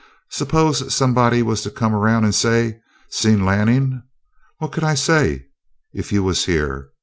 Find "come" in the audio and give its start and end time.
1.69-1.93